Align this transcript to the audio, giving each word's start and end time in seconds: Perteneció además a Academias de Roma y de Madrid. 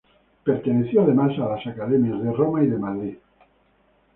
Perteneció 0.43 1.03
además 1.03 1.37
a 1.37 1.53
Academias 1.69 2.23
de 2.23 2.31
Roma 2.33 2.63
y 2.63 2.67
de 2.69 2.77
Madrid. 2.79 3.17